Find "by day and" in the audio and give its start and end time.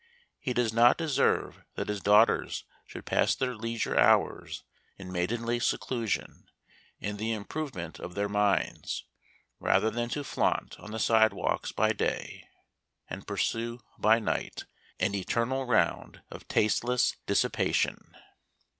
11.71-13.27